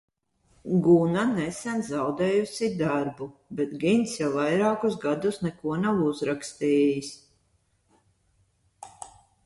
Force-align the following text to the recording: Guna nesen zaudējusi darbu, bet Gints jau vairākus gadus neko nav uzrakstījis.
Guna 0.85 1.25
nesen 1.33 1.83
zaudējusi 1.89 2.69
darbu, 2.79 3.27
bet 3.59 3.77
Gints 3.85 4.17
jau 4.23 4.31
vairākus 4.39 4.99
gadus 5.07 5.41
neko 5.47 5.79
nav 5.87 6.03
uzrakstījis. 6.11 7.15